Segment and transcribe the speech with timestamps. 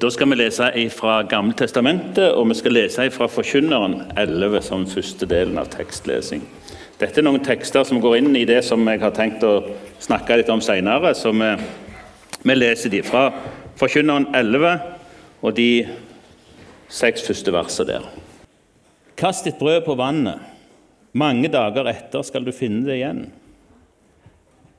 [0.00, 0.64] Da skal vi lese
[0.96, 6.40] fra Gammeltestamentet, og vi skal lese fra Forkynneren 11 som første delen av tekstlesing.
[6.96, 9.58] Dette er noen tekster som går inn i det som jeg har tenkt å
[10.00, 11.12] snakke litt om senere.
[11.12, 11.50] Så vi,
[12.48, 13.26] vi leser de fra
[13.76, 14.72] Forkynneren 11
[15.44, 15.68] og de
[16.88, 18.10] seks første versene der.
[19.20, 20.40] Kast ditt brød på vannet.
[21.12, 23.26] Mange dager etter skal du finne det igjen.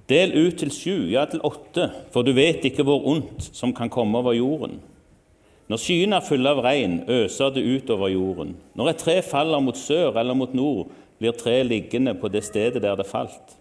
[0.10, 3.94] Del ut til sju, ja til åtte, for du vet ikke hvor ondt som kan
[3.94, 4.82] komme over jorden.
[5.72, 8.58] Når skyene er fulle av regn, øser det utover jorden.
[8.76, 10.90] Når et tre faller mot sør eller mot nord,
[11.22, 13.54] blir treet liggende på det stedet der det falt.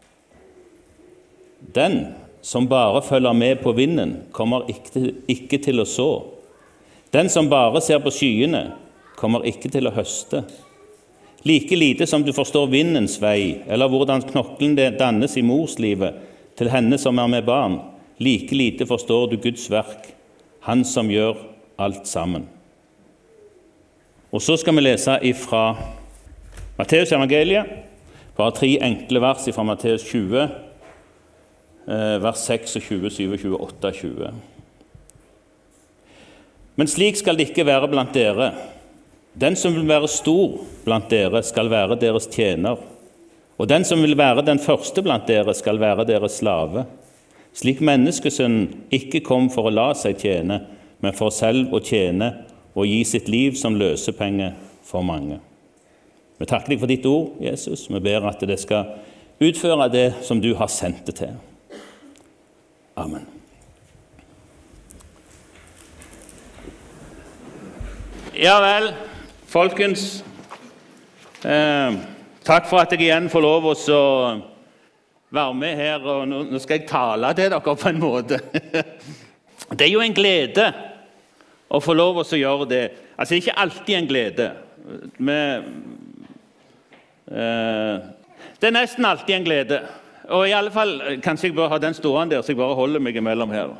[1.60, 2.00] Den
[2.42, 6.08] som bare følger med på vinden, kommer ikke til å så.
[7.14, 8.64] Den som bare ser på skyene,
[9.20, 10.42] kommer ikke til å høste.
[11.46, 16.18] Like lite som du forstår vindens vei, eller hvordan knoklen dannes i morslivet
[16.58, 17.78] til henne som er med barn,
[18.18, 20.16] like lite forstår du Guds verk,
[20.60, 21.49] Han som gjør
[21.80, 22.46] alt sammen.
[24.30, 25.64] Og Så skal vi lese fra
[26.78, 27.66] Matteus evangeliet,
[28.36, 30.42] bare tre enkle vers fra Matteus 20,
[31.88, 34.32] eh, vers 26, 27, 28, 20.
[36.76, 38.52] Men slik skal det ikke være blant dere.
[39.34, 42.78] Den som vil være stor blant dere, skal være deres tjener.
[43.58, 46.86] Og den som vil være den første blant dere, skal være deres slave.
[47.52, 50.62] Slik menneskesønnen ikke kom for å la seg tjene,
[51.00, 52.30] men for selv å tjene
[52.74, 54.52] og gi sitt liv som løsepenge
[54.86, 55.40] for mange.
[56.40, 57.84] Vi takker deg for ditt ord, Jesus.
[57.90, 58.94] Vi ber at det skal
[59.40, 61.36] utføre det som du har sendt det til.
[62.96, 63.26] Amen.
[68.36, 68.92] Ja vel,
[69.50, 70.22] folkens.
[71.44, 71.98] Eh,
[72.46, 73.74] takk for at jeg igjen får lov å
[75.30, 76.04] være med her.
[76.04, 78.40] og Nå skal jeg tale til dere på en måte.
[79.76, 80.64] Det er jo en glede
[81.70, 82.82] å få lov til å gjøre det.
[83.16, 84.48] Altså, det er ikke alltid en glede.
[85.18, 85.68] Med,
[87.30, 88.08] eh,
[88.60, 89.80] det er nesten alltid en glede.
[90.30, 93.02] Og i alle fall, Kanskje jeg bør ha den stående der, så jeg bare holder
[93.02, 93.72] meg imellom her.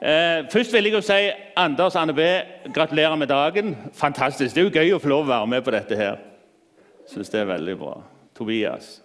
[0.00, 2.24] Eh, først vil jeg jo si Anders Anne B,
[2.72, 3.76] gratulerer med dagen.
[3.92, 4.54] Fantastisk.
[4.54, 6.18] Det er jo gøy å få lov å være med på dette her.
[7.10, 7.98] Syns det er veldig bra.
[8.36, 9.00] Tobias.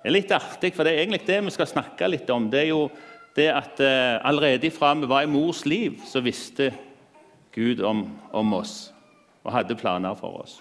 [0.00, 2.48] Det er litt artig, for det er egentlig det vi skal snakke litt om.
[2.52, 2.88] Det er jo
[3.36, 6.72] det at eh, allerede fra vi var i mors liv, så visste
[7.54, 8.92] Gud om, om oss
[9.44, 10.60] og hadde planer for oss.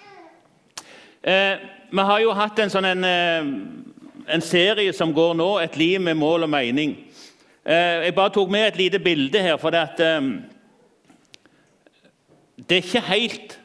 [1.24, 1.58] Eh,
[1.92, 6.02] vi har jo hatt en, sånn en, eh, en, serie som går nå, 'Et liv
[6.02, 6.98] med mål og mening'.
[7.66, 10.22] Eh, jeg bare tok med et lite bilde her, for det, at, eh,
[12.58, 13.60] det, er ikke helt,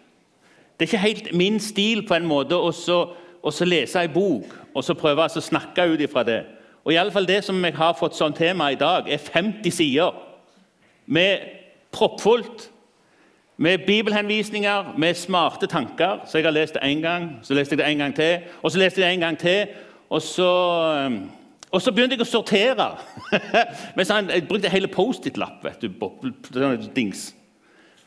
[0.79, 4.95] det er ikke helt min stil på en måte å lese en bok og så
[4.95, 6.45] prøve å snakke ut ifra det.
[6.89, 9.71] Og i alle fall Det som jeg har fått som tema i dag, er 50
[9.71, 10.15] sider
[11.07, 11.39] med
[11.93, 12.71] proppfullt
[13.59, 16.23] med bibelhenvisninger, med smarte tanker.
[16.27, 18.73] Så jeg har lest det én gang, så leste jeg det en gang til, og
[18.73, 19.67] så leste jeg det en gang til.
[20.11, 20.49] Og så,
[21.07, 21.31] um,
[21.71, 22.89] og så begynte jeg å sortere.
[24.09, 25.67] Sånn, jeg brukte hele Post-It-lapp.
[26.55, 27.35] sånn dings.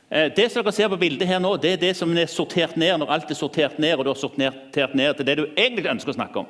[0.09, 2.73] Eh, det som dere ser på bildet her nå, det er det som er sortert
[2.77, 5.91] ned når alt er sortert ned, og du har sortert ned til det du egentlig
[5.93, 6.49] ønsker å snakke om.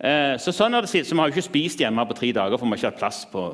[0.00, 2.56] Eh, så sånn er det, så Vi har jo ikke spist hjemme på tre dager,
[2.56, 3.44] for vi har ikke hatt plass på,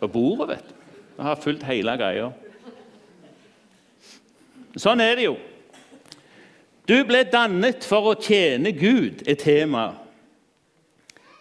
[0.00, 0.48] på bordet.
[0.48, 0.74] vet du.
[1.16, 2.30] Vi har fulgt hele greia.
[4.76, 5.36] Sånn er det jo.
[6.88, 9.88] Du ble dannet for å tjene Gud, er tema.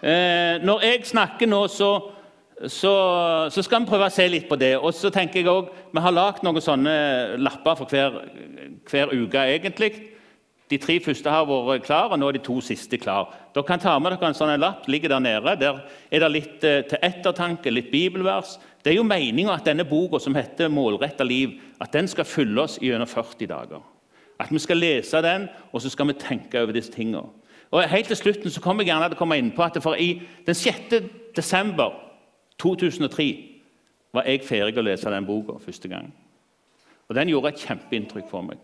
[0.02, 1.92] Eh, når jeg snakker nå, så,
[2.68, 2.94] så,
[3.52, 4.74] så, skal vi prøve å se litt på det.
[4.80, 6.96] Og så tenker jeg også, Vi har lagd noen sånne
[7.40, 8.20] lapper for hver,
[8.90, 10.15] hver uke, egentlig.
[10.70, 13.30] De tre første har vært klare, og nå er de to siste klare.
[13.54, 14.88] Dere kan ta med dere en sånn lapp.
[14.88, 15.56] ligger Der nede.
[15.62, 15.82] Der
[16.12, 18.58] er det litt eh, til ettertanke, litt bibelvers.
[18.84, 22.62] Det er jo meninga at denne boka som heter 'Målretta liv', at den skal fylle
[22.62, 23.82] oss gjennom 40 dager.
[24.40, 26.92] At vi skal lese den, og så skal vi tenke over disse.
[27.72, 29.96] Og helt til slutten så kommer jeg gjerne til å komme inn på at for
[29.96, 31.02] i den 6.
[31.36, 31.94] desember
[32.60, 33.38] 2003
[34.14, 36.14] var jeg ferdig å lese den boka første gang.
[37.10, 38.58] Og Den gjorde et kjempeinntrykk for meg.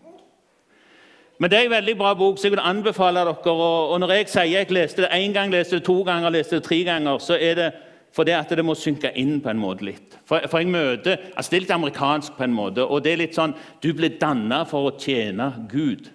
[1.38, 3.52] Men det er en veldig bra bok, så jeg vil anbefale dere.
[3.52, 6.64] Og, når jeg sier jeg leste det én gang, leste det to ganger, leste det
[6.64, 7.72] tre ganger, så er det
[8.12, 10.18] fordi at det må synke inn på en måte litt.
[10.28, 12.84] For, for jeg møter, altså Det er litt amerikansk på en måte.
[12.84, 16.10] og det er litt sånn, Du ble danna for å tjene Gud.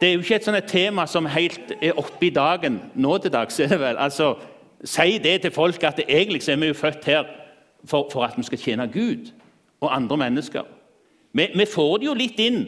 [0.00, 3.32] Det er jo ikke et sånt tema som helt er oppe i dagen nå til
[3.32, 3.60] dags.
[3.60, 3.96] er det vel.
[3.96, 4.36] Altså,
[4.84, 7.24] Si det til folk at egentlig er vi jo født her
[7.84, 9.32] for, for at vi skal tjene Gud
[9.80, 10.62] og andre mennesker.
[11.32, 12.62] Vi, vi får det jo litt inn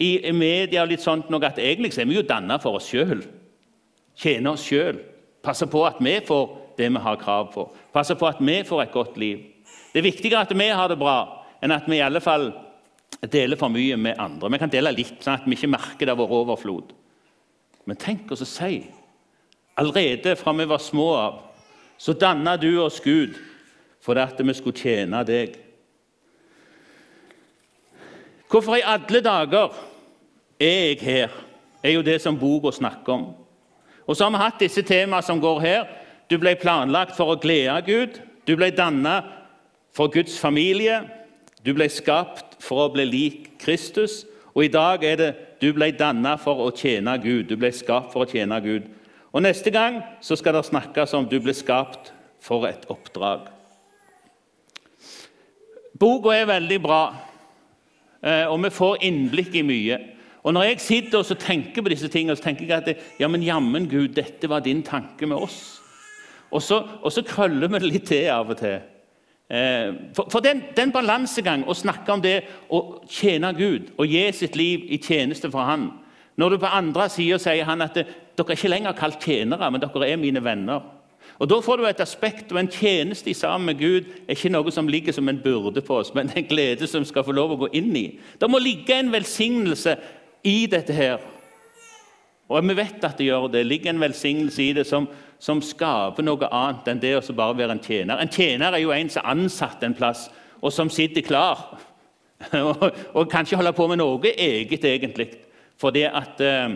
[0.00, 3.20] i media og litt sånt noe at egentlig er vi jo danna for oss sjøl.
[4.16, 5.00] Tjene oss sjøl.
[5.44, 7.66] Passe på at vi får det vi har krav på.
[7.92, 9.44] Passe på at vi får et godt liv.
[9.92, 12.50] Det er viktigere at vi har det bra, enn at vi i alle fall
[13.28, 14.48] deler for mye med andre.
[14.52, 16.94] Vi kan dele litt, sånn at vi ikke merker det av vår overflod.
[17.88, 18.80] Men tenk oss å si
[19.80, 21.36] Allerede fra vi var små av,
[21.96, 23.38] så danna du oss Gud
[24.04, 25.54] for at vi skulle tjene deg.
[28.50, 29.72] Hvorfor i alle dager
[30.60, 31.30] er jeg her?
[31.82, 33.26] er jo det som boka snakker om.
[34.06, 35.86] Og så har vi hatt disse temaene som går her.
[36.30, 38.20] Du ble planlagt for å glede Gud.
[38.46, 39.20] Du ble danna
[39.96, 41.02] for Guds familie.
[41.64, 44.24] Du ble skapt for å bli lik Kristus.
[44.54, 45.30] Og i dag er det
[45.60, 47.48] du ble danna for å tjene Gud.
[47.48, 48.88] Du ble skapt for å tjene Gud.
[49.30, 52.12] Og Neste gang så skal det snakkes om du ble skapt
[52.42, 53.46] for et oppdrag.
[56.00, 57.02] Boka er veldig bra,
[58.24, 59.98] eh, og vi får innblikk i mye.
[60.42, 63.28] Og Når jeg sitter og tenker på disse tingene, så tenker jeg at det, ja,
[63.28, 65.80] men jammen Gud, dette var din tanke med oss.
[66.50, 68.80] Og så, og så krøller vi det litt til av og til.
[69.50, 72.36] Eh, for, for den, den balansegang å snakke om det
[72.70, 75.88] å tjene Gud og gi sitt liv i tjeneste for Han
[76.38, 78.04] Når du på andre sida sier han at det,
[78.38, 80.86] dere er ikke lenger kalt tjenere, men dere er mine venner.
[81.40, 84.70] Og Da får du et aspekt og en tjeneste sammen med Gud er ikke noe
[84.72, 87.60] som ligger som en byrde på oss, men en glede som skal få lov å
[87.64, 88.06] gå inn i.
[88.40, 89.96] Det må ligge en velsignelse
[90.46, 91.20] i dette her.
[92.50, 93.66] Og vi vet at det gjør det.
[93.66, 95.06] Ligger en velsignelse i det som,
[95.38, 98.18] som skaper noe annet enn det å bare være en tjener.
[98.18, 100.26] En tjener er jo en som er ansatt en plass,
[100.60, 101.62] og som sitter klar.
[102.58, 105.30] og, og kanskje holder på med noe eget, egentlig.
[105.80, 106.74] Fordi at eh,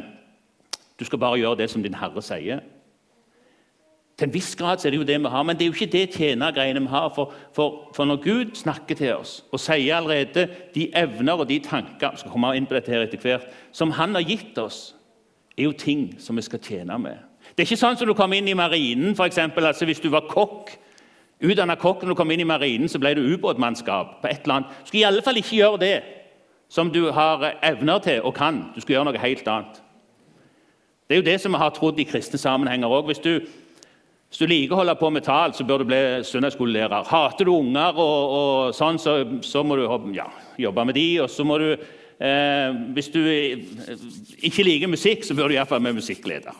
[0.95, 2.63] du skal bare gjøre det som din herre sier.
[4.19, 5.93] Til en viss grad er det jo det vi har, men det er jo ikke
[5.93, 7.09] det tjenergreiene vi har.
[7.15, 11.59] For, for, for, når Gud snakker til oss og sier allerede de evner og de
[11.59, 14.95] tanker skal komme inn på dette her etter hvert, som Han har gitt oss,
[15.59, 17.19] er jo ting som vi skal tjene med.
[17.55, 20.09] Det er ikke sånn som du kom inn i marinen, for eksempel, altså Hvis du
[20.11, 20.71] var kokk,
[21.43, 24.61] utdanna kokk når du kom inn i marinen, så ble du ubåtmannskap på et eller
[24.61, 24.79] annet.
[24.85, 25.97] Du skal i alle fall ikke gjøre det
[26.69, 28.71] som du har evner til og kan.
[28.75, 29.83] Du skal gjøre noe helt annet.
[31.09, 33.11] Det er jo det som vi har trodd i kristne sammenhenger òg.
[33.11, 33.45] Hvis du
[34.35, 37.05] hvis du liker å holde på med tall, så bør du bli søndagsskolelærer.
[37.07, 39.13] Hater du unger, og, og sånn, så,
[39.47, 40.25] så, må du ja,
[40.59, 41.05] jobbe med de.
[41.23, 41.69] Og så må du,
[42.19, 46.59] eh, hvis du ikke liker musikk, så bør du iallfall være musikkleder.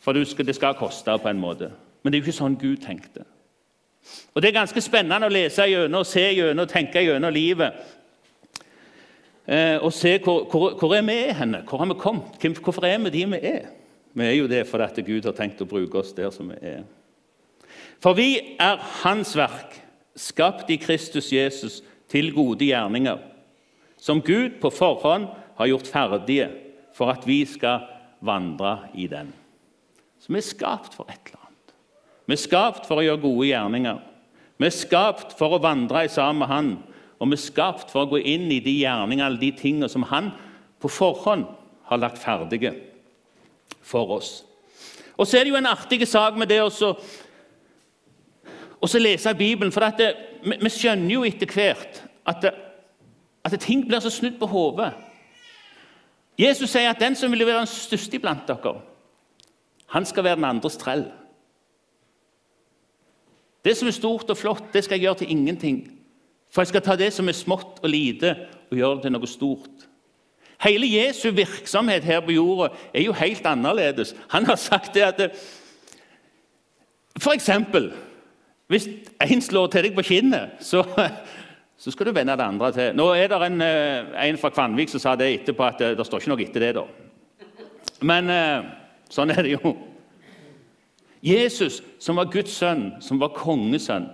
[0.00, 1.68] For skal, det skal koste på en måte.
[2.00, 3.28] Men det er jo ikke sånn Gud tenkte.
[4.32, 7.76] Og Det er ganske spennende å lese gjennom, se gjennom, tenke gjennom livet.
[9.44, 11.60] Eh, og se hvor, hvor, hvor er vi henne?
[11.68, 12.40] Hvor har vi kommet?
[12.64, 13.74] Hvorfor er vi de vi er?
[14.12, 16.86] Vi er jo det fordi Gud har tenkt å bruke oss der som vi er.
[18.02, 19.74] For vi er Hans verk,
[20.18, 23.18] skapt i Kristus Jesus til gode gjerninger,
[23.98, 25.28] som Gud på forhånd
[25.58, 26.48] har gjort ferdige
[26.94, 27.86] for at vi skal
[28.24, 29.30] vandre i den.
[30.18, 31.74] Så vi er skapt for et eller annet.
[32.26, 34.00] Vi er skapt for å gjøre gode gjerninger.
[34.58, 36.70] Vi er skapt for å vandre sammen med Han,
[37.18, 40.06] og vi er skapt for å gå inn i de gjerningene alle de tingene som
[40.10, 40.32] Han
[40.82, 41.46] på forhånd
[41.90, 42.74] har lagt ferdige
[43.88, 44.44] for oss.
[45.18, 46.70] Og Så er det jo en artig sak med det å
[49.00, 49.72] lese Bibelen.
[49.72, 50.12] For det,
[50.44, 52.52] vi skjønner jo etter hvert at, det,
[53.44, 54.92] at ting blir så snudd på hodet.
[56.38, 58.76] Jesus sier at den som vil være den største iblant dere,
[59.88, 61.08] han skal være den andres trell.
[63.64, 65.80] Det som er stort og flott, det skal jeg gjøre til ingenting.
[66.52, 68.36] For jeg skal ta det som er smått og lite,
[68.70, 69.87] og gjøre det til noe stort.
[70.60, 74.14] Hele Jesu virksomhet her på jorda er jo helt annerledes.
[74.28, 75.20] Han har sagt det at
[77.34, 77.92] eksempel,
[78.66, 78.88] hvis
[79.22, 80.82] en slår til deg på kinnet, så,
[81.82, 82.96] så skal du vende det andre til.
[82.98, 86.06] Nå er det en, eh, en fra Kvanvik som sa det etterpå, at det, det
[86.06, 86.74] står ikke noe etter det.
[86.74, 86.84] da.
[88.00, 88.68] Men eh,
[89.10, 89.76] sånn er det jo.
[91.24, 94.06] Jesus, som var Guds sønn, som var kongesønn,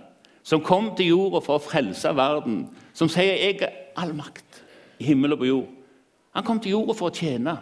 [0.45, 4.61] som kom til jorda for å frelse verden, som sier 'Jeg er all makt
[4.99, 5.73] i himmel og på jord'.
[6.35, 7.55] Han kom til jorda for å tjene.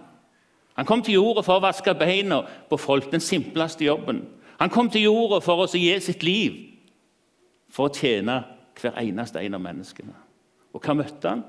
[0.73, 4.23] Han kom til jorda for å vaske beina på folk, den simpleste jobben.
[4.59, 6.55] Han kom til jorda for å gi sitt liv
[7.73, 8.39] for å tjene
[8.79, 10.15] hver eneste en av menneskene.
[10.73, 11.43] Og hva møtte han?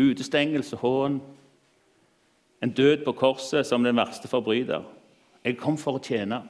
[0.00, 1.20] Utestengelse, hån,
[2.64, 4.84] en død på korset som den verste forbryter.
[5.44, 6.42] Jeg kom for å tjene.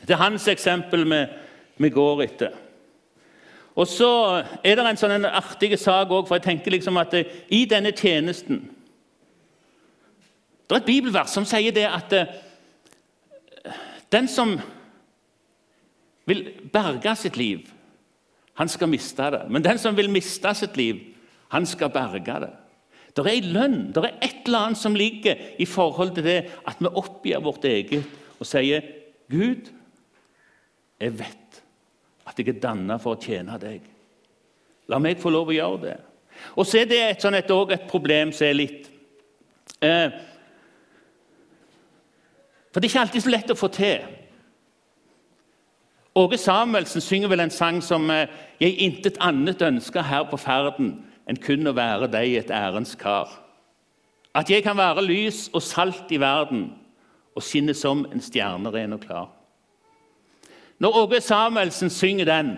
[0.00, 1.20] Det er hans eksempel vi,
[1.80, 2.56] vi går etter.
[3.78, 4.10] Og så
[4.64, 7.64] er det en sånn artig sak òg, for jeg tenker liksom at det, eh, i
[7.64, 8.68] denne tjenesten
[10.70, 12.28] Det er et bibelvers som sier det at det,
[13.64, 13.72] eh,
[14.12, 14.60] den som
[16.26, 17.64] vil berge sitt liv,
[18.54, 19.50] han skal miste det.
[19.50, 21.00] Men den som vil miste sitt liv,
[21.50, 22.52] han skal berge det.
[23.16, 26.38] Det er en lønn, det er et eller annet som ligger i forhold til det
[26.66, 28.04] at vi oppgir vårt eget
[28.38, 28.84] og sier
[29.30, 29.70] Gud,
[31.00, 31.39] jeg vet
[32.30, 33.82] at jeg er dannet for å tjene deg.
[34.90, 35.98] La meg få lov å gjøre det.
[36.56, 38.86] Og så er det et, sånn, et, et problem som er litt
[39.84, 40.14] eh,
[42.70, 44.06] For det er ikke alltid så lett å få til.
[46.20, 50.94] Åge Samuelsen synger vel en sang som eh, 'Jeg intet annet ønsker her på ferden
[51.28, 53.38] enn kun å være deg et ærens kar'.
[54.34, 56.70] At jeg kan være lys og salt i verden
[57.34, 59.28] og skinne som en stjerne ren og klar.
[60.80, 62.54] Når Åge Samuelsen synger den,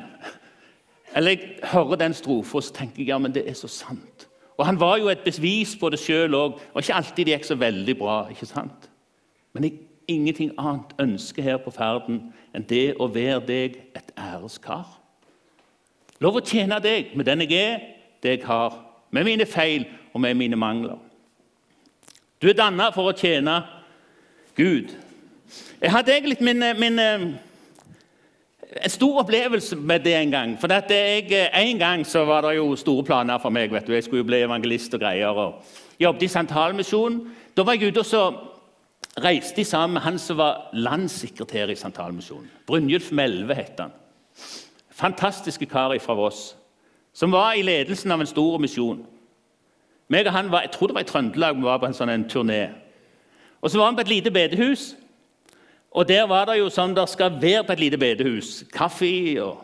[1.16, 4.28] eller jeg hører den strofa, så tenker jeg ja, men det er så sant.
[4.56, 6.60] Og Han var jo et bevis på det sjøl òg.
[6.74, 8.28] Og ikke alltid det gikk så veldig bra.
[8.30, 8.88] ikke sant?
[9.52, 12.20] Men jeg ingenting annet ønsker her på ferden
[12.54, 14.86] enn det å være deg et æreskar.
[16.22, 17.80] Lov å tjene deg med den jeg er,
[18.22, 18.76] det jeg har,
[19.10, 20.98] med mine feil og med mine mangler.
[22.42, 23.62] Du er danna for å tjene
[24.56, 24.92] Gud.
[25.80, 27.00] Jeg hadde egentlig min, min
[28.76, 30.60] en stor opplevelse med det en gang.
[30.60, 33.72] For jeg, En gang så var det jo store planer for meg.
[33.72, 33.92] vet du.
[33.92, 35.28] Jeg skulle jo bli evangelist og greier.
[35.28, 35.62] og
[36.00, 37.30] Jobbet i Santalmisjonen.
[37.56, 38.34] Da var jeg ute og så
[39.24, 42.50] reiste de sammen med han som var landssekretær i Santalmisjonen.
[42.66, 43.90] Brynjulf Melve het han.
[44.90, 46.56] Fantastiske kar fra Voss.
[47.12, 49.06] Som var i ledelsen av en stor misjon.
[50.08, 52.08] Meg og han var, Jeg tror det var i Trøndelag vi var på en sånn
[52.08, 52.68] en turné.
[53.62, 54.96] Og Så var vi på et lite bedehus.
[55.92, 58.62] Og Der var det jo sånn det skal være på et lite bedehus.
[58.72, 59.12] Kaffe
[59.44, 59.60] og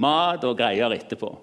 [0.00, 1.34] mat og greier etterpå.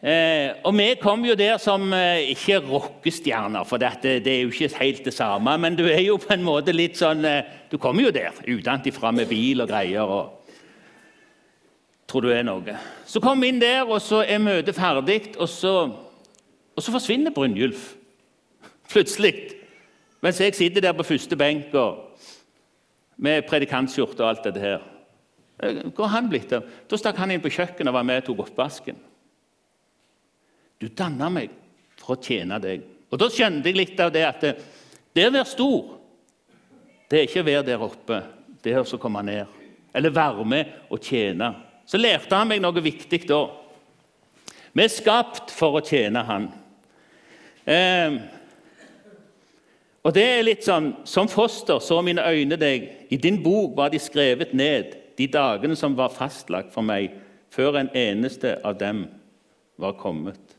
[0.00, 4.50] Eh, og Vi kom jo der som eh, ikke rockestjerner, for dette, det er jo
[4.50, 5.58] ikke helt det samme.
[5.58, 9.12] Men du er jo på en måte litt sånn eh, Du kommer jo der utenfra
[9.12, 10.02] med bil og greier.
[10.02, 10.40] og
[12.08, 12.74] Tror du er noe.
[13.06, 15.74] Så kom vi inn der, og så er møtet ferdig, og så,
[16.74, 17.92] og så forsvinner Brynjulf
[18.92, 19.52] plutselig.
[20.20, 22.08] Mens jeg sitter der på første benk og
[23.20, 24.82] med predikantskjorte og alt dette her.
[25.60, 26.66] Eh, hvor har han blitt av?
[26.88, 28.98] Da stakk han inn på kjøkkenet og var med og tok oppvasken.
[30.80, 31.52] Du danna meg
[32.00, 32.84] for å tjene deg.
[33.10, 34.52] Og Da skjønte jeg litt av det at det,
[35.12, 35.96] det å være stor,
[37.10, 38.20] det er ikke å være der oppe.
[38.62, 39.58] Det er å komme ned.
[39.92, 41.50] Eller være med og tjene.
[41.86, 43.40] Så lærte han meg noe viktig da.
[44.70, 46.44] Vi er skapt for å tjene Han.
[47.66, 48.18] Eh,
[50.02, 52.88] og det er litt sånn, Som foster så mine øyne deg.
[53.10, 57.10] I din bok var de skrevet ned, de dagene som var fastlagt for meg,
[57.50, 59.06] før en eneste av dem
[59.78, 60.56] var kommet.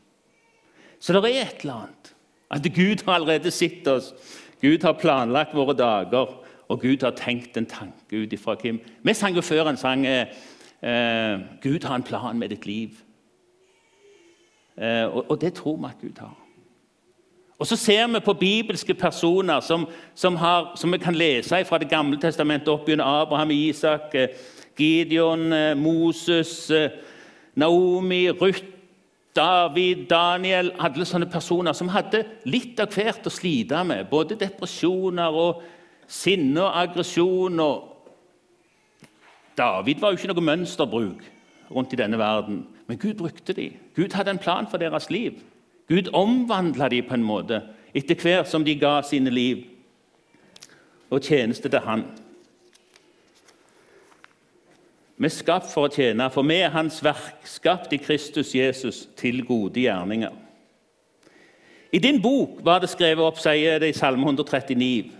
[1.00, 2.14] Så det er et eller annet.
[2.50, 4.12] At Gud har allerede sett oss.
[4.60, 6.36] Gud har planlagt våre dager,
[6.68, 8.78] og Gud har tenkt en tanke ut ifra Kim.
[9.02, 10.26] Vi sang jo før en sang eh,
[10.82, 13.02] eh, 'Gud har en plan med ditt liv'.
[14.78, 16.41] Eh, og, og det tror vi at Gud har.
[17.62, 21.78] Og Så ser vi på bibelske personer som, som, har, som vi kan lese fra
[21.78, 24.28] Det gamle testamentet opp Abraham, Isak, eh,
[24.78, 26.90] Gideon, eh, Moses, eh,
[27.54, 28.64] Naomi, Ruth,
[29.36, 34.10] David, Daniel Alle sånne personer som hadde litt av hvert å slite med.
[34.10, 35.62] Både depresjoner og
[36.08, 37.62] sinne og aggresjon.
[39.56, 41.22] David var jo ikke noe mønsterbruk
[41.70, 43.78] rundt i denne verden, men Gud brukte dem.
[43.94, 45.38] Gud hadde en plan for deres liv.
[45.92, 47.58] Gud omvandla dem på en måte
[47.92, 49.66] etter hvert som de ga sine liv
[51.12, 52.06] og tjeneste til Han.
[55.20, 59.04] Vi er skapt for å tjene, for vi er Hans verk, skapt i Kristus Jesus
[59.20, 60.32] til gode gjerninger.
[61.92, 65.12] I din bok var det skrevet opp, sier det i Salme 139.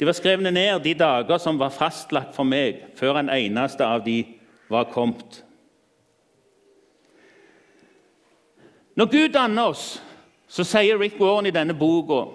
[0.00, 4.00] De var skrevne ned de dager som var fastlagt for meg, før en eneste av
[4.08, 4.22] de
[4.72, 5.42] var kommet.
[8.96, 10.02] Når Gud danner oss,
[10.52, 12.26] så sier Rick Warren i denne boka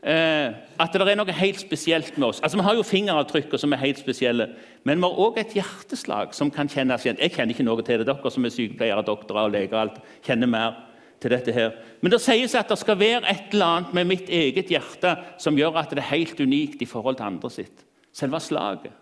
[0.00, 2.40] eh, at det er noe helt spesielt med oss.
[2.40, 4.48] Altså, Vi har jo fingeravtrykker som er helt spesielle,
[4.88, 7.20] men vi har òg et hjerteslag som kan kjennes igjen.
[7.20, 8.08] Jeg kjenner ikke noe til det.
[8.08, 10.78] Dere som er sykepleiere, doktorer og leger, alt, kjenner mer
[11.20, 11.74] til dette her.
[12.00, 15.58] Men det sies at det skal være et eller annet med mitt eget hjerte som
[15.58, 17.84] gjør at det er helt unikt i forhold til andre sitt.
[18.14, 18.94] Selve slaget.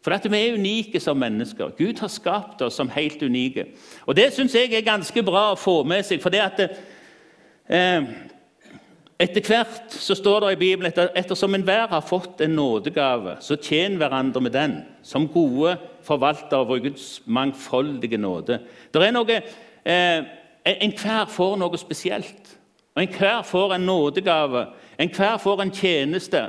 [0.00, 1.74] For at vi er unike som mennesker.
[1.76, 3.66] Gud har skapt oss som helt unike.
[4.06, 6.22] Og Det syns jeg er ganske bra å få med seg.
[6.22, 6.60] for det at
[7.68, 8.02] eh,
[9.20, 13.58] Etter hvert så står det i Bibelen etter, ettersom enhver har fått en nådegave, så
[13.60, 15.74] tjen hverandre med den, som gode
[16.06, 18.62] forvaltere av Guds mangfoldige nåde.
[18.88, 19.42] Det er noe,
[19.84, 20.24] eh,
[20.64, 22.56] Enhver får noe spesielt.
[22.96, 24.66] Og Enhver får en nådegave.
[24.98, 26.42] Enhver får en tjeneste.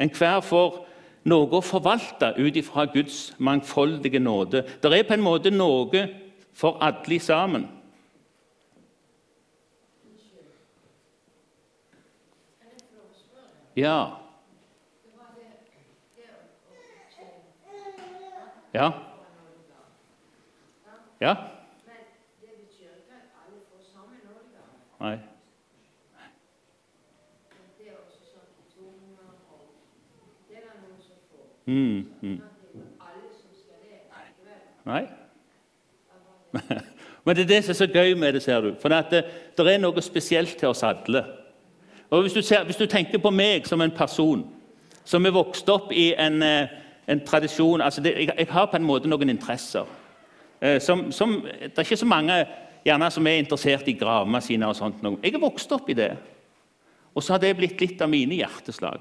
[0.00, 0.83] Enhver får
[1.24, 4.64] noe å forvalte ut ifra Guds mangfoldige nåde.
[4.82, 6.04] Det er på en måte noe
[6.52, 7.68] for alle sammen.
[13.76, 14.20] Ja.
[18.74, 18.92] Ja.
[21.20, 21.36] Ja?
[25.00, 25.33] Nei.
[31.66, 32.40] Mm, mm.
[34.84, 35.04] Nei.
[37.24, 38.74] Men det er det som er så gøy med det, ser du.
[38.80, 39.24] For det,
[39.56, 41.24] det er noe spesielt til oss alle.
[42.10, 44.44] Og hvis du, ser, hvis du, tenker på meg som en person
[45.04, 46.68] som er vokst opp i en, eh,
[47.08, 49.88] en tradisjon altså det, jeg, jeg, har på en måte noen interesser.
[50.60, 52.36] Eh, som, som, det er ikke så mange
[52.84, 54.68] gjerne, som er interessert i gravemaskiner.
[54.68, 55.02] og sånt.
[55.22, 56.12] Jeg er vokst opp i det.
[57.14, 59.00] Og så har det blitt litt av mine hjerteslag.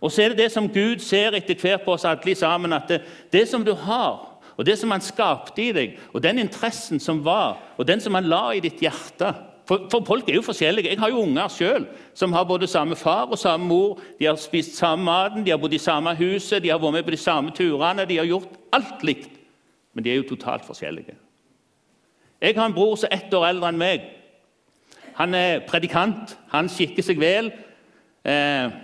[0.00, 2.88] Og så er det det som Gud ser etter hvert på oss alle sammen, at
[2.88, 3.00] det,
[3.32, 4.26] det som du har,
[4.56, 8.16] og det som han skapte i deg, og den interessen som var, og den som
[8.16, 9.34] han la i ditt hjerte
[9.70, 10.90] for, for folk er jo forskjellige.
[10.90, 11.84] Jeg har jo unger sjøl
[12.18, 14.00] som har både samme far og samme mor.
[14.18, 17.06] De har spist samme maten, de har bodd i samme huset, de har vært med
[17.06, 18.06] på de samme turene.
[18.08, 19.36] De har gjort alt likt.
[19.94, 21.14] Men de er jo totalt forskjellige.
[22.42, 24.10] Jeg har en bror som er ett år eldre enn meg.
[25.20, 27.52] Han er predikant, han skikker seg vel.
[28.26, 28.74] Eh,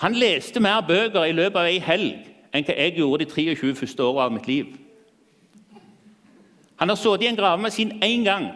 [0.00, 3.74] han leste mer bøker i løpet av ei helg enn hva jeg gjorde de 23
[3.82, 4.70] første årene av mitt liv.
[6.80, 8.48] Han har sittet i en gravemaskin én gang.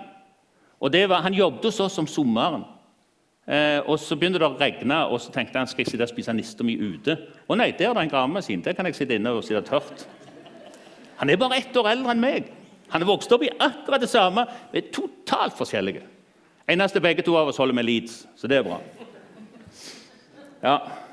[0.80, 2.64] og var, Han jobbet hos oss om sommeren.
[3.46, 6.08] Eh, og Så begynte det å regne, og så tenkte han skal jeg sitte og
[6.08, 7.18] spise nista mi ute.
[7.48, 8.62] Å nei, der er det en gravemaskin.
[8.64, 10.06] Der kan jeg sitte inne og sitte tørt.
[11.18, 12.48] Han er bare ett år eldre enn meg.
[12.88, 14.46] Han er vokst opp i akkurat det samme.
[14.72, 16.02] Vi er totalt forskjellige.
[16.68, 18.80] Eneste begge to av oss holder med Leeds, så det er bra.
[20.62, 21.03] Ja.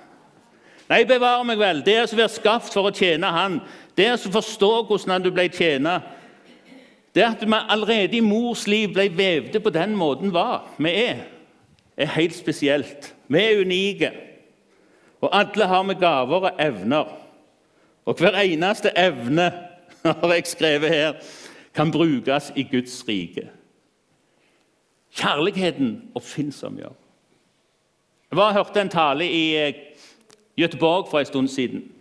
[0.91, 1.79] Nei, bevare meg vel.
[1.86, 3.62] Det er blir skapt for å tjene Han.
[3.95, 5.88] Det er forstår forstå hvordan du ble tjent.
[7.15, 11.24] Det at vi allerede i mors liv ble vevde på den måten var, vi er,
[11.98, 13.13] er helt spesielt.
[13.27, 14.12] Vi er unike.
[15.21, 17.12] Og alle har vi gaver og evner.
[18.05, 19.51] Og hver eneste evne
[20.03, 21.13] har jeg skrevet her,
[21.75, 23.48] kan brukes i Guds rike.
[25.12, 26.96] Kjærligheten oppfinnsom gjør.
[28.31, 29.90] Jeg var hørte en tale i eh,
[30.57, 31.92] Göteborg for en stund siden.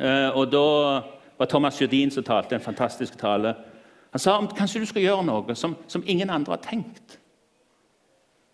[0.00, 1.00] Eh, og Da
[1.38, 3.54] var Thomas Jødin som talte en fantastisk tale.
[4.10, 7.18] Han sa om kanskje du skal gjøre noe som, som, ingen andre har tenkt.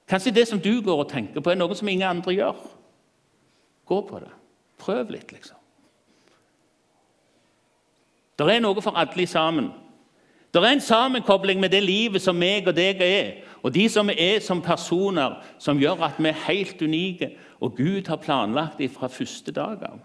[0.08, 2.56] Kanskje det som du går og tenker på, er noe som ingen andre gjør.
[3.86, 4.32] Gå på det.
[4.78, 5.56] Prøv litt, liksom.
[8.38, 9.70] Det er noe for alle sammen.
[10.54, 13.30] Det er en sammenkobling med det livet som meg og deg er,
[13.64, 17.30] og de som er som personer, som gjør at vi er helt unike,
[17.64, 20.02] og Gud har planlagt dem fra første dag av.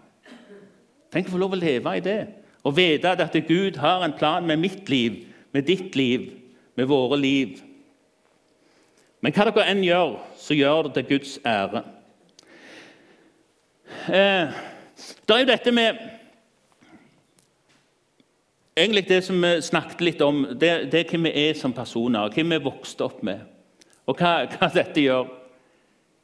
[1.12, 2.20] Tenk å få lov å leve i det
[2.64, 6.26] og vite at Gud har en plan med mitt liv, med ditt liv,
[6.76, 7.60] med våre liv.
[9.20, 11.82] Men hva dere enn gjør, så gjør det til Guds ære.
[14.12, 14.60] Eh,
[15.24, 16.00] det er jo dette med
[18.80, 22.30] Egentlig det som vi snakket litt om, det, det er hvem vi er som personer,
[22.32, 23.42] hvem vi er vokst opp med,
[24.08, 25.28] og hva, hva dette gjør.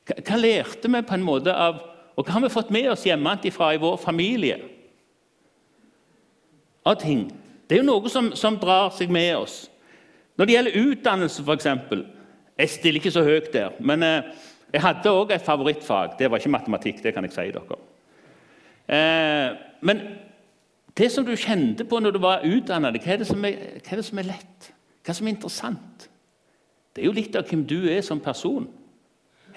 [0.08, 1.82] Hva, hva, lærte vi på en måte av
[2.16, 4.54] Og hva har vi fått med oss hjemmefra i vår familie?
[6.88, 7.26] Av ting.
[7.68, 9.56] Det er jo noe som, som drar seg med oss.
[10.40, 11.66] Når det gjelder utdannelse, f.eks.
[12.56, 13.76] Jeg stiller ikke så høyt der.
[13.84, 14.30] Men eh,
[14.72, 16.16] jeg hadde òg et favorittfag.
[16.16, 17.02] Det var ikke matematikk.
[17.04, 17.78] det kan jeg si dere.
[18.96, 20.00] Eh, men
[20.96, 24.28] det som du kjente på når du var utdanna, hva, hva, er det som er
[24.30, 24.70] lett?
[25.04, 26.08] Hva som er interessant?
[26.96, 28.64] Det er jo litt av hvem du er som person.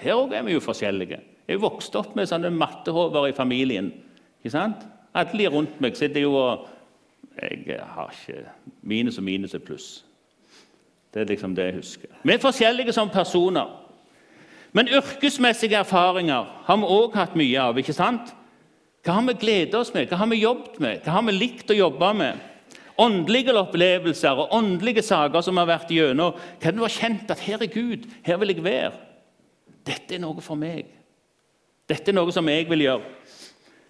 [0.00, 1.20] Her òg er vi jo forskjellige.
[1.48, 3.90] Jeg er vokst opp med sånne mattehover i familien.
[4.40, 4.84] ikke sant?
[5.16, 6.68] Alle rundt meg sitter jo og
[7.40, 8.44] Jeg har ikke
[8.82, 10.04] Minus og minus er pluss.
[11.14, 12.08] Det er liksom det jeg husker.
[12.22, 13.66] Vi er forskjellige som personer.
[14.72, 17.78] Men yrkesmessige erfaringer har vi òg hatt mye av.
[17.78, 18.34] ikke sant?
[19.04, 20.08] Hva har vi gledet oss med?
[20.10, 21.02] Hva har vi jobbet med?
[21.04, 22.46] Hva har vi likt å jobbe med?
[23.00, 26.36] Åndelige opplevelser og åndelige saker som har vært gjennom.
[26.60, 28.92] Hva du har kjent at her er Gud, her vil jeg være.
[29.88, 30.90] Dette er noe for meg.
[31.88, 33.14] Dette er noe som jeg vil gjøre.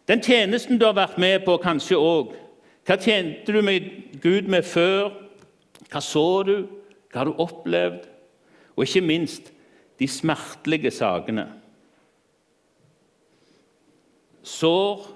[0.08, 2.32] Den tjenesten du har vært med på, kanskje òg.
[2.86, 3.90] Hva tjente du med
[4.22, 5.10] Gud med før?
[5.90, 6.56] Hva så du?
[7.10, 8.06] Hva har du opplevd?
[8.78, 9.50] Og ikke minst
[10.00, 11.48] de smertelige sakene.
[14.42, 15.06] Sår,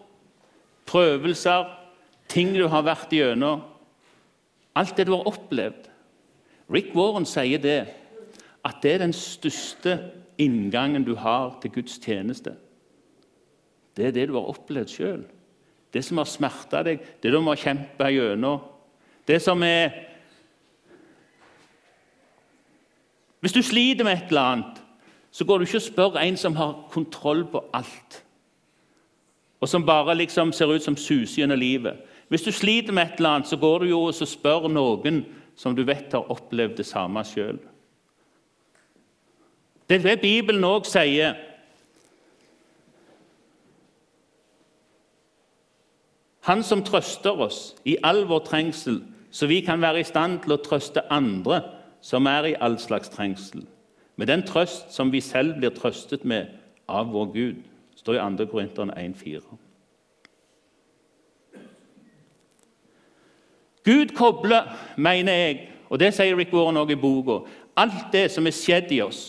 [0.86, 1.68] prøvelser,
[2.28, 3.62] ting du har vært igjennom.
[4.74, 5.88] Alt det du har opplevd.
[6.72, 7.80] Rick Warren sier det,
[8.64, 9.98] at det er den største
[10.40, 12.56] inngangen du har til Guds tjeneste.
[13.94, 15.22] Det er det du har opplevd sjøl.
[15.94, 18.64] Det som har smerta deg, det du må kjempe gjennom.
[19.26, 20.10] Det som er
[23.44, 24.78] Hvis du sliter med et eller annet,
[25.30, 28.23] så går du ikke og spør en som har kontroll på alt,
[29.64, 31.96] og som bare liksom ser ut som suser gjennom livet.
[32.28, 35.22] Hvis du sliter med et eller annet, så går du jo og spør noen
[35.56, 37.56] som du vet har opplevd det samme sjøl.
[39.88, 41.32] Det er det Bibelen òg sier.
[46.44, 49.00] Han som trøster oss i all vår trengsel,
[49.32, 51.62] så vi kan være i stand til å trøste andre
[52.04, 53.64] som er i all slags trengsel,
[54.16, 56.52] med den trøst som vi selv blir trøstet med
[56.84, 57.62] av vår Gud.
[58.04, 58.46] Står i 2.
[58.46, 59.40] Korinterne 1,4.
[63.84, 64.62] Gud kobler,
[64.96, 67.38] mener jeg, og det sier Rick Warren også i boka,
[67.76, 69.22] alt det som er skjedd i oss,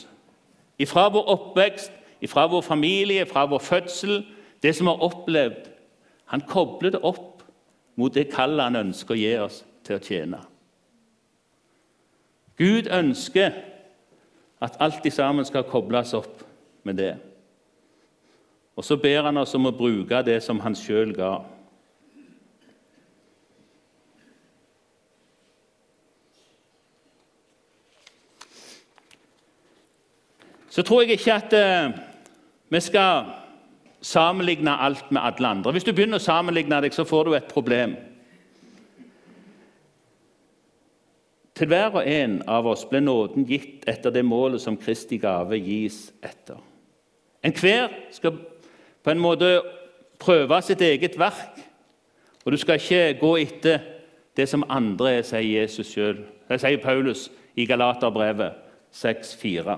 [0.80, 1.92] ifra vår oppvekst,
[2.24, 4.26] ifra vår familie, fra vår fødsel,
[4.64, 5.72] det som vi har opplevd
[6.26, 7.44] Han kobler det opp
[7.96, 10.40] mot det kallet han ønsker å gi oss til å tjene.
[12.58, 13.54] Gud ønsker
[14.60, 16.42] at alt i sammen skal kobles opp
[16.84, 17.14] med det.
[18.76, 21.36] Og så ber han oss om å bruke det som han sjøl ga.
[30.76, 31.94] så tror jeg ikke at eh,
[32.68, 33.30] vi skal
[34.04, 35.72] sammenligne alt med alle andre.
[35.72, 37.94] Hvis du begynner å sammenligne deg, så får du et problem.
[41.56, 45.56] Til hver og en av oss ble nåden gitt etter det målet som Kristi gave
[45.64, 46.60] gis etter.
[47.46, 48.36] Enhver skal
[49.06, 49.62] på en måte
[50.20, 51.60] prøve sitt eget verk,
[52.46, 53.84] og du skal ikke gå etter
[54.38, 58.54] det som andre er, sier Jesus selv, Det sier Paulus i Galaterbrevet
[58.94, 59.78] 6,4.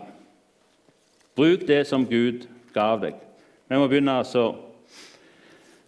[1.35, 3.13] Bruk det som Gud gav deg.
[3.69, 4.55] Vi må begynne altså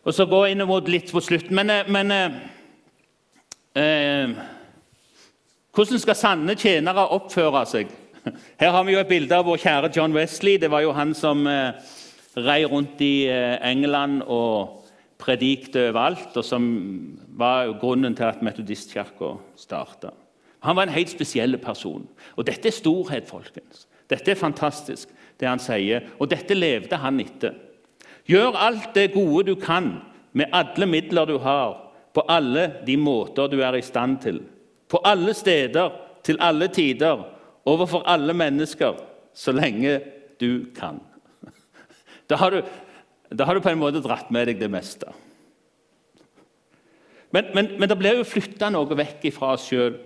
[0.03, 1.55] Og så gå inn mot litt på slutten.
[1.55, 2.31] Men, eh, men eh,
[3.75, 4.29] eh,
[5.75, 7.91] hvordan skal sanne tjenere oppføre seg?
[8.61, 10.57] Her har vi jo et bilde av vår kjære John Wesley.
[10.57, 11.73] Det var jo han som eh,
[12.37, 14.85] rei rundt i eh, England og
[15.19, 16.65] predikte overalt, og som
[17.37, 20.13] var grunnen til at Metodistkirka starta.
[20.63, 22.07] Han var en helt spesiell person.
[22.35, 23.87] Og dette er storhet, folkens.
[24.09, 27.55] Dette er fantastisk det han sier, og dette levde han etter.
[28.27, 29.99] Gjør alt det gode du kan,
[30.33, 31.77] med alle midler du har,
[32.13, 34.41] på alle de måter du er i stand til.
[34.89, 37.23] På alle steder, til alle tider,
[37.65, 38.97] overfor alle mennesker,
[39.33, 39.99] så lenge
[40.41, 40.99] du kan.
[42.29, 42.61] Da har du,
[43.33, 45.09] da har du på en måte dratt med deg det meste.
[47.33, 49.97] Men, men, men det blir jo flytta noe vekk fra oss sjøl.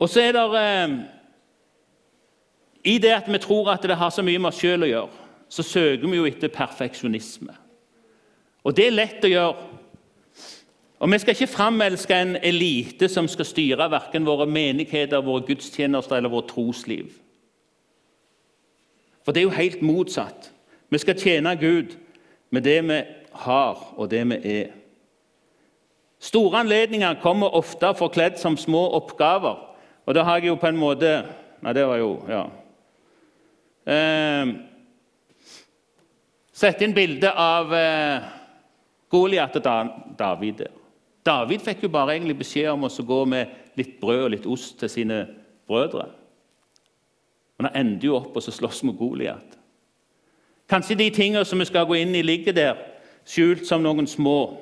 [0.00, 0.94] Og så er det eh,
[2.84, 5.26] i det at vi tror at det har så mye med oss sjøl å gjøre,
[5.52, 7.52] så søker vi jo etter perfeksjonisme.
[8.64, 9.68] Og det er lett å gjøre.
[11.00, 16.16] Og Vi skal ikke framelske en elite som skal styre verken våre menigheter, våre gudstjenester
[16.16, 17.12] eller vårt trosliv.
[19.30, 20.48] For det er jo helt motsatt.
[20.90, 21.92] Vi skal tjene Gud
[22.50, 22.96] med det vi
[23.44, 24.72] har, og det vi er.
[26.18, 29.54] Store anledninger kommer ofte forkledd som små oppgaver.
[30.02, 31.12] Og da har jeg jo på en måte
[31.62, 32.42] Nei, det var jo Ja.
[33.86, 34.46] Eh,
[36.52, 38.30] Sette inn bilde av eh,
[39.08, 39.62] Goliat og
[40.18, 40.66] David.
[41.22, 44.80] David fikk jo bare egentlig beskjed om å gå med litt brød og litt ost
[44.80, 45.28] til sine
[45.68, 46.16] brødre.
[47.60, 49.58] Men han ender jo opp og så slåss mot Goliat.
[50.72, 52.78] Kanskje de tingene som vi skal gå inn i, ligger der,
[53.28, 54.54] skjult som noen små.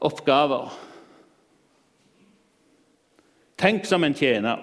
[0.00, 0.70] Oppgaver.
[3.60, 4.62] Tenk som en tjener.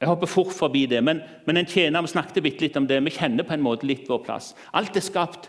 [0.00, 2.98] Jeg hopper fort forbi det, men, men en tjener, vi snakket litt om det.
[3.06, 4.50] Vi kjenner på en måte litt vår plass.
[4.74, 5.46] Alt er skapt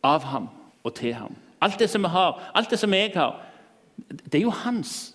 [0.00, 0.48] av ham
[0.80, 1.36] og til ham.
[1.60, 3.36] Alt det som vi har, alt det som jeg har,
[4.24, 5.12] det er jo hans.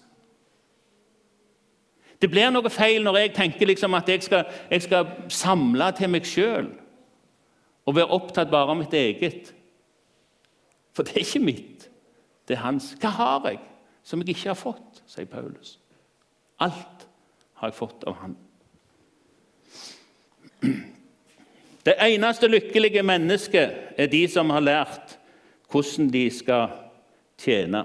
[2.21, 6.11] Det blir noe feil når jeg tenker liksom at jeg skal, jeg skal samle til
[6.13, 6.69] meg sjøl
[7.89, 9.49] og være opptatt bare av mitt eget.
[10.93, 11.87] For det er ikke mitt,
[12.47, 12.91] det er hans.
[13.01, 13.61] Hva har jeg
[14.05, 15.01] som jeg ikke har fått?
[15.09, 15.75] sier Paulus.
[16.61, 17.07] Alt
[17.59, 18.37] har jeg fått av Han.
[21.81, 25.17] Det eneste lykkelige mennesket er de som har lært
[25.71, 26.69] hvordan de skal
[27.41, 27.81] tjene.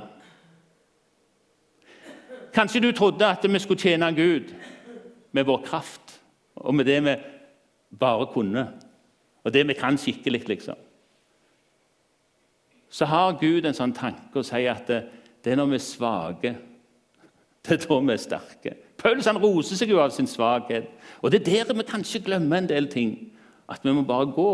[2.56, 4.54] Kanskje du trodde at vi skulle tjene Gud
[5.32, 6.14] med vår kraft
[6.56, 7.16] og med det vi
[8.00, 8.68] bare kunne,
[9.44, 10.76] og det vi kan skikkelig, liksom.
[12.88, 15.02] Så har Gud en sånn tanke og sier at det,
[15.44, 16.54] det er når vi er svake
[17.66, 18.72] det er da vi er sterke.
[18.96, 20.86] Paulus han roser seg jo av sin svakhet.
[21.20, 23.32] Og Det er der vi kanskje glemmer en del ting.
[23.68, 24.52] At vi må bare gå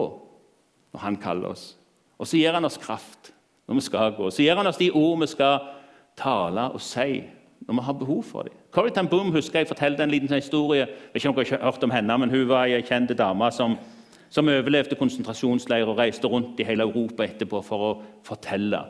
[0.92, 1.76] når han kaller oss.
[2.18, 3.32] Og så gir han oss kraft
[3.68, 4.30] når vi skal gå.
[4.30, 5.58] Så gir han oss de ord vi skal
[6.16, 7.22] tale og si
[7.66, 8.52] når vi har behov for dem.
[8.70, 10.86] Corrie Boom husker jeg fortalte en liten sånn historie.
[10.86, 13.50] Jeg vet ikke om dere har hørt om henne, men Hun var ei kjent dame
[13.52, 13.76] som
[14.32, 17.90] som overlevde konsentrasjonsleir og reiste rundt i hele Europa etterpå for å
[18.24, 18.80] fortelle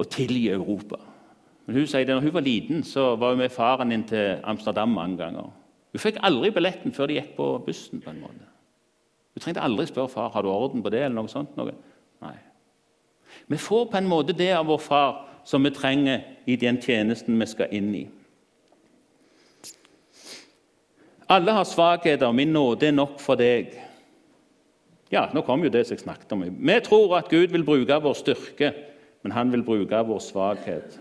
[0.00, 0.96] og tilgi Europa.
[1.66, 4.40] Men hun sier det, når hun var liten, så var hun med faren inn til
[4.48, 5.50] Amsterdam mange ganger.
[5.92, 8.00] Hun fikk aldri billetten før de gikk på bussen.
[8.00, 8.48] på en måte.
[9.34, 11.02] Hun trengte aldri spørre far har du orden på det.
[11.02, 11.56] eller noe sånt.
[11.56, 11.74] Noe.
[12.22, 12.36] Nei.
[13.48, 17.38] Vi får på en måte det av vår far som vi trenger i den tjenesten
[17.40, 18.02] vi skal inn i.
[21.32, 22.32] Alle har svakheter.
[22.32, 23.72] Min nåde er nok for deg.
[25.12, 26.44] Ja, nå kom jo det som jeg snakket om.
[26.44, 28.72] Vi tror at Gud vil bruke vår styrke,
[29.22, 30.98] men han vil bruke vår svakhet.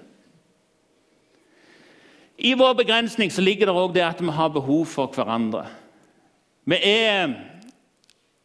[2.42, 5.68] I vår begrensning ligger det òg det at vi har behov for hverandre.
[6.66, 7.36] Vi er,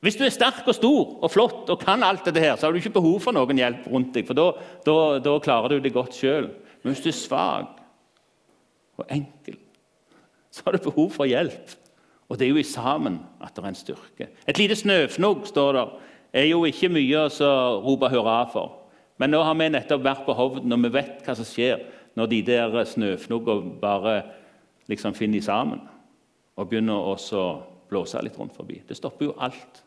[0.05, 2.75] hvis du er sterk og stor og flott og kan alt dette, her, så har
[2.75, 4.51] du ikke behov for noen hjelp rundt deg, for da,
[4.85, 6.51] da, da klarer du det godt sjøl.
[6.83, 7.81] Men hvis du er svak
[9.01, 9.57] og enkel,
[10.53, 11.73] så har du behov for hjelp.
[12.29, 14.29] Og det er jo i sammen at det er en styrke.
[14.49, 15.95] Et lite snøfnugg står der,
[16.37, 17.53] er jo ikke mye å
[17.85, 18.83] rope hurra for.
[19.17, 21.87] Men nå har vi nettopp vært på Hovden, og vi vet hva som skjer
[22.19, 24.19] når de der snøfnuggene bare
[24.91, 25.81] liksom finner sammen
[26.57, 27.17] og begynner å
[27.89, 28.83] blåse litt rundt forbi.
[28.89, 29.83] Det stopper jo alt.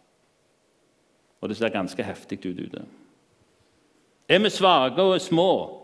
[1.41, 2.81] Og det ser ganske heftig ut ute.
[4.29, 5.79] Er vi svake og små,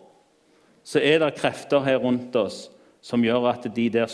[0.83, 2.69] så er det krefter her rundt oss
[3.01, 4.07] som gjør at de der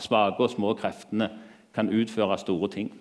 [0.00, 1.30] svake og små kreftene
[1.74, 2.92] kan utføre store ting.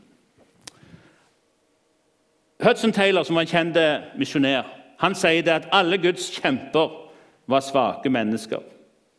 [2.64, 3.78] Hudson Taylor, som var en kjent
[4.18, 4.66] misjonær,
[5.00, 6.90] han sier det at alle Guds kjemper
[7.48, 8.60] var svake mennesker.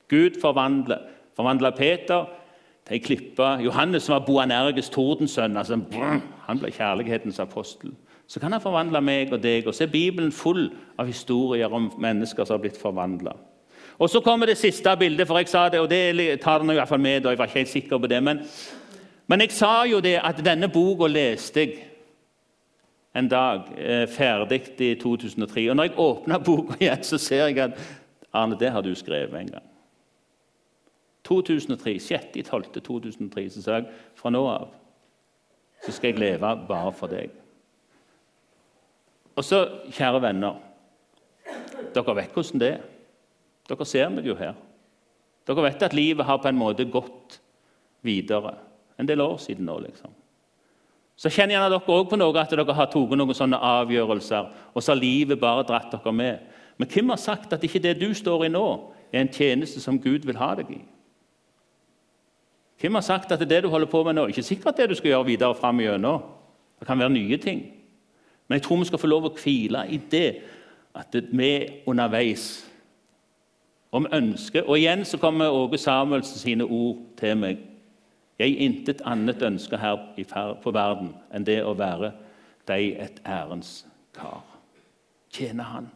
[0.09, 0.99] Gud forvandler.
[1.37, 2.25] Forvandla Peter
[2.87, 3.47] til ei klippe.
[3.63, 5.57] Johannes var Boanerges tordensønn.
[5.57, 5.79] Altså,
[6.47, 7.93] han ble kjærlighetens apostel.
[8.29, 9.67] Så kan han forvandle meg og deg.
[9.67, 10.69] Og så er Bibelen full
[11.01, 13.33] av historier om mennesker som har blitt forvandla.
[13.99, 16.75] Og Så kommer det siste bildet, for jeg sa det, og det tar den i
[16.75, 17.27] hvert fall med.
[17.27, 18.41] og jeg var ikke helt sikker på det, men,
[19.27, 21.85] men jeg sa jo det at denne boka leste jeg
[23.15, 25.71] en dag, eh, ferdig i 2003.
[25.71, 27.81] Og når jeg åpner boka igjen, så ser jeg at
[28.33, 29.67] Arne, det har du skrevet en gang.
[31.25, 34.69] 2003, 6.12.2003 så sa jeg fra nå av
[35.85, 37.31] så skal jeg leve bare for deg.
[39.39, 39.63] Og så,
[39.95, 40.65] kjære venner
[41.95, 42.81] Dere vet hvordan det er.
[43.69, 44.57] Dere ser meg jo her.
[45.49, 47.39] Dere vet at livet har på en måte gått
[48.05, 48.57] videre.
[48.99, 50.13] En del år siden nå, liksom.
[51.19, 54.83] Så kjenner gjerne dere òg på noe at dere har tatt noen sånne avgjørelser, og
[54.83, 56.45] så har livet bare dratt dere med.
[56.79, 58.67] Men hvem har sagt at ikke det du står i nå,
[59.11, 60.83] er en tjeneste som Gud vil ha deg i?
[62.79, 65.15] Hvem har sagt at det du holder på med nå, ikke sikkert det du skal
[65.15, 66.23] gjøre videre fram igjennom?
[66.79, 67.65] Det kan være nye ting.
[68.49, 70.29] Men jeg tror vi skal få lov å hvile i det
[70.97, 71.53] at vi
[71.87, 72.65] underveis
[73.93, 77.61] om ønsker Og igjen så kommer Åge Samuelsen sine ord til meg.
[78.39, 82.13] Jeg intet annet ønsker her på verden enn det å være
[82.69, 84.45] deg et ærens kar.
[85.33, 85.89] Tjene Han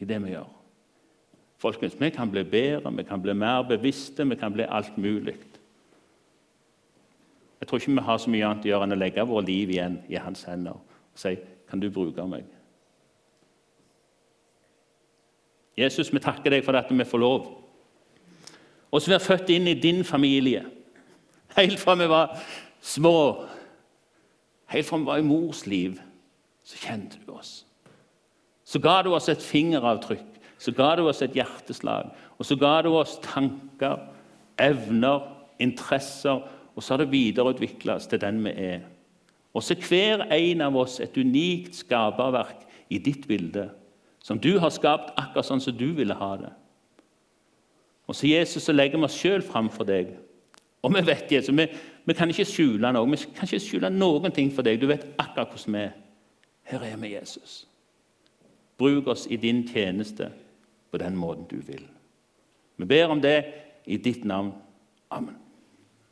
[0.00, 0.46] i det vi gjør.
[1.58, 5.36] Folkens, Vi kan bli bedre, vi kan bli mer bevisste, vi kan bli alt mulig.
[7.60, 9.70] Jeg tror ikke vi har så mye annet å gjøre enn å legge vårt liv
[9.70, 10.76] igjen i hans hender
[11.14, 11.36] og si
[11.70, 12.46] kan du bruke meg.
[15.78, 17.48] Jesus, vi takker deg for at vi får lov.
[18.94, 20.62] Og så være født inn i din familie.
[21.56, 22.36] Helt fra vi var
[22.82, 23.46] små,
[24.70, 25.98] helt fra vi var i mors liv,
[26.66, 27.64] så kjente du oss.
[28.64, 30.26] Så ga du oss et fingeravtrykk,
[30.58, 33.98] så ga du oss et hjerteslag, og så ga du oss tanker,
[34.62, 35.26] evner,
[35.62, 36.42] interesser
[36.74, 38.82] og så har det videreutvikla oss til den vi er.
[39.54, 43.68] Og så hver en av oss et unikt skaperverk i ditt bilde,
[44.24, 46.50] som du har skapt akkurat sånn som du ville ha det.
[48.08, 50.10] Og så Jesus, så legger vi oss sjøl fram for deg.
[50.84, 51.68] Og vi vet Jesus, vi,
[52.04, 53.08] vi kan ikke skjule noe.
[53.14, 54.80] Vi kan ikke skjule noen ting for deg.
[54.82, 55.94] Du vet akkurat hvordan vi er.
[56.68, 57.62] Her er vi, Jesus.
[58.80, 60.30] Bruk oss i din tjeneste
[60.90, 61.86] på den måten du vil.
[62.76, 63.38] Vi ber om det
[63.86, 64.52] i ditt navn.
[65.10, 65.43] Amen.